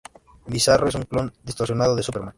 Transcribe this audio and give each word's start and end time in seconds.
Bizarro 0.53 0.87
es 0.89 0.95
un 0.95 1.03
clon 1.03 1.31
distorsionado 1.43 1.95
de 1.95 2.01
Superman. 2.01 2.29